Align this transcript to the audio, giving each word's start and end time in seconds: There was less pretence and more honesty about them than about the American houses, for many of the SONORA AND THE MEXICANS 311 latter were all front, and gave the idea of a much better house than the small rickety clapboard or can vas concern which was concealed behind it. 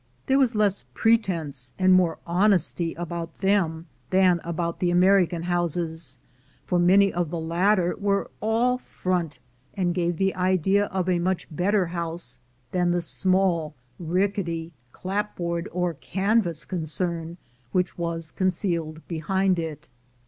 There 0.25 0.39
was 0.39 0.55
less 0.55 0.83
pretence 0.95 1.75
and 1.77 1.93
more 1.93 2.17
honesty 2.25 2.95
about 2.95 3.35
them 3.35 3.85
than 4.09 4.41
about 4.43 4.79
the 4.79 4.89
American 4.89 5.43
houses, 5.43 6.17
for 6.65 6.79
many 6.79 7.13
of 7.13 7.29
the 7.29 7.37
SONORA 7.37 7.67
AND 7.69 7.77
THE 7.77 7.83
MEXICANS 7.83 7.99
311 8.01 8.17
latter 8.17 8.19
were 8.19 8.31
all 8.41 8.77
front, 8.79 9.39
and 9.75 9.93
gave 9.93 10.17
the 10.17 10.33
idea 10.33 10.85
of 10.85 11.07
a 11.07 11.19
much 11.19 11.55
better 11.55 11.85
house 11.85 12.39
than 12.71 12.89
the 12.89 13.01
small 13.01 13.75
rickety 13.99 14.71
clapboard 14.91 15.69
or 15.71 15.93
can 15.93 16.41
vas 16.41 16.65
concern 16.65 17.37
which 17.71 17.95
was 17.95 18.31
concealed 18.31 19.07
behind 19.07 19.59
it. 19.59 19.87